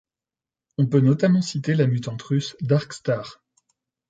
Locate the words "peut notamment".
0.87-1.43